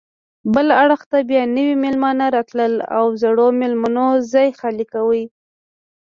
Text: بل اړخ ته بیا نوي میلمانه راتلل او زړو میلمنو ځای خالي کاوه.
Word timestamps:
بل 0.53 0.67
اړخ 0.83 1.01
ته 1.11 1.17
بیا 1.29 1.43
نوي 1.55 1.75
میلمانه 1.83 2.25
راتلل 2.35 2.73
او 2.97 3.05
زړو 3.21 3.47
میلمنو 3.61 4.07
ځای 4.33 4.47
خالي 4.59 4.85
کاوه. 4.91 5.23